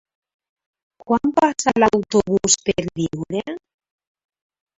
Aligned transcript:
Quan 1.03 1.33
passa 1.39 1.73
l'autobús 1.83 2.57
per 2.71 2.77
Biure? 2.97 3.45